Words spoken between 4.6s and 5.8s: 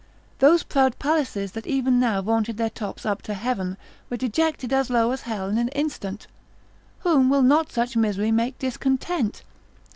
as low as hell in an